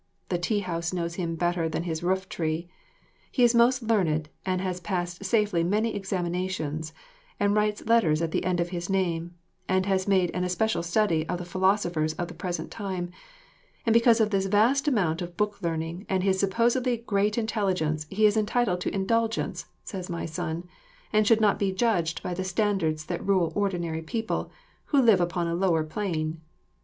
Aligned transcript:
The 0.29 0.39
tea 0.39 0.61
house 0.61 0.91
knows 0.91 1.13
him 1.13 1.35
better 1.35 1.69
than 1.69 1.83
his 1.83 2.01
rooftree. 2.01 2.67
He 3.31 3.43
is 3.43 3.53
most 3.53 3.83
learned 3.83 4.29
and 4.43 4.59
has 4.59 4.79
passed 4.79 5.23
safely 5.23 5.63
many 5.63 5.93
examinations, 5.95 6.91
and 7.39 7.53
writes 7.55 7.85
letters 7.85 8.19
at 8.19 8.31
the 8.31 8.43
end 8.43 8.59
of 8.59 8.69
his 8.69 8.89
name, 8.89 9.35
and 9.69 9.85
has 9.85 10.07
made 10.07 10.31
an 10.31 10.43
especial 10.43 10.81
study 10.81 11.23
of 11.29 11.37
the 11.37 11.45
philosophers 11.45 12.13
of 12.13 12.29
the 12.29 12.33
present 12.33 12.71
time; 12.71 13.11
and 13.85 13.93
because 13.93 14.19
of 14.19 14.31
this 14.31 14.47
vast 14.47 14.87
amount 14.87 15.21
of 15.21 15.37
book 15.37 15.61
learning 15.61 16.07
and 16.09 16.23
his 16.23 16.39
supposedly 16.39 16.97
great 16.97 17.37
intelligence 17.37 18.07
he 18.09 18.25
is 18.25 18.35
entitled 18.35 18.81
to 18.81 18.95
indulgence, 18.95 19.67
says 19.83 20.09
my 20.09 20.25
son, 20.25 20.63
and 21.13 21.27
should 21.27 21.39
not 21.39 21.59
be 21.59 21.71
judged 21.71 22.23
by 22.23 22.33
the 22.33 22.43
standards 22.43 23.05
that 23.05 23.23
rule 23.23 23.51
ordinary 23.53 24.01
people, 24.01 24.49
who 24.85 24.99
live 24.99 25.21
upon 25.21 25.45
a 25.45 25.53
lower 25.53 25.83
plane. 25.83 26.41